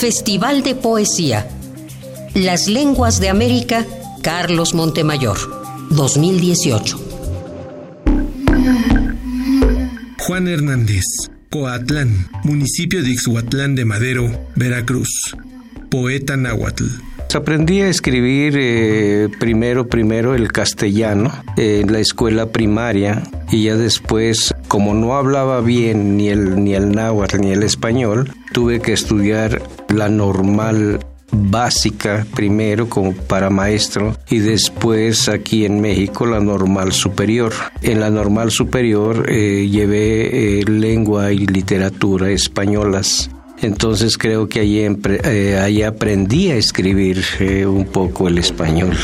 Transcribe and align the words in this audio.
Festival 0.00 0.62
de 0.62 0.74
Poesía. 0.74 1.46
Las 2.32 2.68
Lenguas 2.68 3.20
de 3.20 3.28
América, 3.28 3.86
Carlos 4.22 4.72
Montemayor, 4.72 5.36
2018. 5.90 6.98
Juan 10.20 10.48
Hernández, 10.48 11.04
Coatlán, 11.50 12.30
municipio 12.44 13.02
de 13.02 13.10
Ixhuatlán 13.10 13.74
de 13.74 13.84
Madero, 13.84 14.48
Veracruz. 14.56 15.36
Poeta 15.90 16.34
náhuatl. 16.34 16.86
Aprendí 17.34 17.80
a 17.80 17.88
escribir 17.88 18.54
eh, 18.58 19.28
primero, 19.38 19.86
primero 19.86 20.34
el 20.34 20.50
castellano 20.50 21.30
en 21.56 21.92
la 21.92 22.00
escuela 22.00 22.46
primaria 22.46 23.22
y 23.50 23.64
ya 23.64 23.76
después, 23.76 24.52
como 24.68 24.94
no 24.94 25.14
hablaba 25.14 25.60
bien 25.60 26.16
ni 26.16 26.28
el, 26.28 26.62
ni 26.62 26.74
el 26.74 26.92
náhuatl 26.92 27.38
ni 27.40 27.52
el 27.52 27.62
español, 27.62 28.32
tuve 28.52 28.80
que 28.80 28.92
estudiar 28.92 29.62
la 29.88 30.08
normal 30.08 30.98
básica 31.32 32.26
primero 32.34 32.88
como 32.88 33.12
para 33.12 33.50
maestro 33.50 34.16
y 34.28 34.38
después 34.38 35.28
aquí 35.28 35.64
en 35.64 35.80
México 35.80 36.26
la 36.26 36.40
normal 36.40 36.92
superior. 36.92 37.52
En 37.82 38.00
la 38.00 38.10
normal 38.10 38.50
superior 38.50 39.30
eh, 39.30 39.68
llevé 39.68 40.60
eh, 40.60 40.64
lengua 40.64 41.32
y 41.32 41.46
literatura 41.46 42.30
españolas 42.30 43.30
entonces 43.62 44.16
creo 44.16 44.48
que 44.48 44.60
allí, 44.60 44.80
eh, 44.80 45.84
aprendí 45.86 46.50
a 46.50 46.56
escribir 46.56 47.22
eh, 47.38 47.66
un 47.66 47.84
poco 47.86 48.28
el 48.28 48.38
español. 48.38 48.96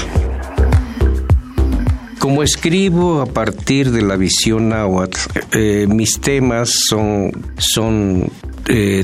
Como 2.19 2.43
escribo 2.43 3.21
a 3.21 3.27
partir 3.27 3.93
de 3.93 4.03
la 4.03 4.17
visión 4.17 4.71
náhuatl, 4.71 5.19
eh, 5.53 5.87
mis 5.89 6.21
temas 6.21 6.73
son, 6.89 7.31
son 7.59 8.31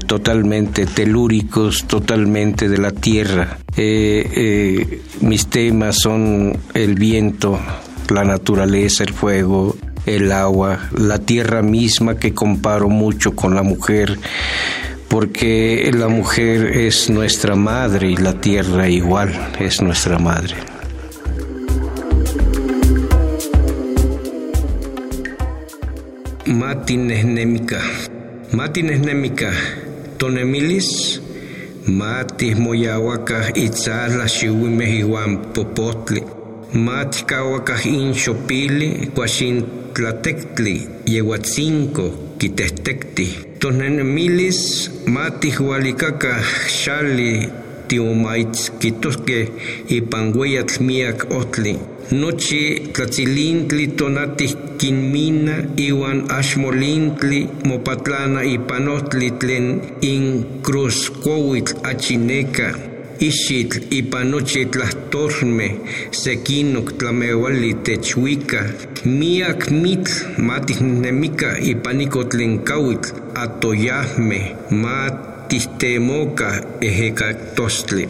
totalmente 0.08 0.86
telúricos, 0.86 1.84
totalmente 1.84 2.68
de 2.68 2.78
la 2.78 2.90
tierra. 2.90 3.58
mis 5.20 5.46
temas 5.46 6.00
son 6.00 6.58
el 6.74 6.96
viento, 6.96 7.60
la 8.10 8.24
naturaleza, 8.24 9.04
el 9.04 9.12
fuego, 9.12 9.76
el 10.04 10.32
agua, 10.32 10.90
la 10.96 11.20
tierra 11.20 11.62
misma 11.62 12.16
que 12.16 12.34
comparo 12.34 12.88
mucho 12.88 13.36
con 13.36 13.54
la 13.54 13.62
mujer 13.62 14.18
porque 15.12 15.90
la 15.92 16.08
mujer 16.08 16.74
es 16.74 17.10
nuestra 17.10 17.54
madre 17.54 18.12
y 18.12 18.16
la 18.16 18.40
tierra 18.40 18.88
igual 18.88 19.30
es 19.60 19.82
nuestra 19.82 20.18
madre. 20.18 20.54
Matinesnémica. 26.46 27.82
Matinesnémica. 28.52 29.50
Tonemilis. 30.16 31.20
Matis 31.84 32.58
moyahuaca 32.58 33.50
itzala 33.54 34.26
xiuimeh 34.26 35.04
popotli. 35.52 36.41
Matkawakah 36.72 37.84
inxopili 37.84 39.12
kuaxintlatectli 39.14 40.88
yehuatzinco 41.06 42.04
kitehtekti 42.38 43.26
milis 44.04 44.90
mati 45.06 45.50
hualicacah 45.50 46.40
xali 46.80 47.32
tiomaitzquitosqueh 47.88 49.46
ipan 49.96 50.32
ueyatl 50.32 50.80
miak 50.86 51.18
ohtli. 51.30 51.76
Nochi 52.20 52.88
tlatzilintli 52.92 53.86
tonatih 53.98 54.56
kinmina 54.78 55.56
iwan 55.76 56.24
axmolintli 56.38 57.40
mopatlana 57.68 58.40
ipan 58.54 58.88
ohtli 58.88 59.28
tlen 59.40 59.66
incruzcuauitl 60.00 61.76
achineka 61.90 62.91
ixitl 63.28 63.78
ipan 63.98 64.30
nochi 64.30 64.62
tlahtolmeh 64.72 65.74
sekinok 66.22 66.88
tlameuali 66.98 67.72
techwika 67.86 68.60
miak 69.18 69.70
mitl 69.82 70.12
matihnemica 70.48 71.50
ipan 71.72 72.00
ikotlnkauitl 72.06 73.14
atoyahmeh 73.44 74.46
matihtemokah 74.82 76.56
ejekatostli. 76.88 78.08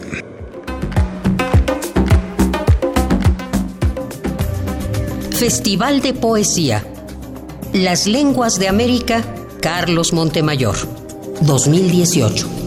Festival 5.43 6.01
de 6.01 6.13
Poesía. 6.13 6.83
Las 7.73 8.07
Lenguas 8.07 8.59
de 8.59 8.67
América, 8.67 9.23
Carlos 9.59 10.13
Montemayor, 10.13 10.77
2018. 11.41 12.62